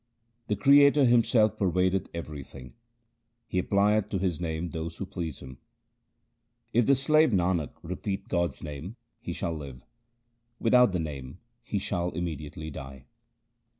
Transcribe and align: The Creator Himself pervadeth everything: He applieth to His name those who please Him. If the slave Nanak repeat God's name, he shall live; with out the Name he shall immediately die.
The 0.47 0.55
Creator 0.55 1.05
Himself 1.05 1.59
pervadeth 1.59 2.09
everything: 2.11 2.73
He 3.45 3.59
applieth 3.61 4.09
to 4.09 4.17
His 4.17 4.39
name 4.41 4.71
those 4.71 4.97
who 4.97 5.05
please 5.05 5.41
Him. 5.41 5.59
If 6.73 6.87
the 6.87 6.95
slave 6.95 7.29
Nanak 7.29 7.69
repeat 7.83 8.27
God's 8.27 8.63
name, 8.63 8.95
he 9.19 9.31
shall 9.31 9.53
live; 9.53 9.85
with 10.59 10.73
out 10.73 10.91
the 10.91 10.99
Name 10.99 11.37
he 11.61 11.77
shall 11.77 12.09
immediately 12.13 12.71
die. 12.71 13.05